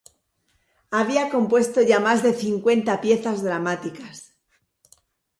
Había 0.89 1.29
compuesto 1.29 1.83
ya 1.83 1.99
más 1.99 2.23
de 2.23 2.33
cincuenta 2.33 3.01
piezas 3.01 3.43
dramáticas. 3.43 4.33